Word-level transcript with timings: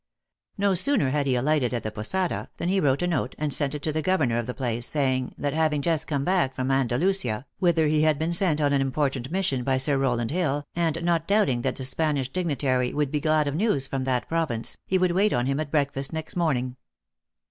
~No 0.57 0.73
sooner 0.73 1.11
had 1.11 1.27
he 1.27 1.35
alighted 1.35 1.75
at 1.75 1.83
the 1.83 1.91
posada, 1.91 2.49
than 2.57 2.69
he 2.69 2.79
wrote 2.79 3.03
a 3.03 3.07
note, 3.07 3.35
and 3.37 3.53
sent 3.53 3.75
it 3.75 3.83
to 3.83 3.91
the 3.93 4.01
governor 4.01 4.39
of 4.39 4.47
the 4.47 4.53
place, 4.55 4.87
saying, 4.87 5.35
that 5.37 5.53
having 5.53 5.79
just 5.83 6.07
come 6.07 6.23
back 6.25 6.55
from 6.55 6.71
Andalusia, 6.71 7.45
whither 7.59 7.85
he 7.85 8.01
had 8.01 8.17
been 8.17 8.33
sent 8.33 8.59
on 8.59 8.73
an 8.73 8.81
important 8.81 9.29
mission 9.29 9.63
by 9.63 9.77
Sir 9.77 9.99
Rowland 9.99 10.31
Hill, 10.31 10.65
and 10.75 11.03
not 11.03 11.27
doubting 11.27 11.61
that 11.61 11.75
the 11.75 11.85
Spanish 11.85 12.29
dignitary 12.29 12.95
would 12.95 13.11
be 13.11 13.19
glad 13.21 13.47
of 13.47 13.53
news 13.53 13.85
from 13.85 14.03
that 14.05 14.27
province, 14.27 14.75
he 14.87 14.97
would 14.97 15.11
wait 15.11 15.33
on 15.33 15.45
him 15.45 15.59
at 15.59 15.69
breakfast 15.69 16.11
next 16.11 16.35
morning. 16.35 16.77